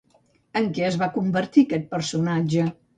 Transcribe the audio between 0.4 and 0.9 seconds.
En què